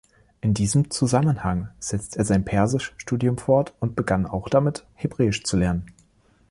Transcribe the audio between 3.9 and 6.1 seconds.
begann auch damit, Hebräisch zu lernen.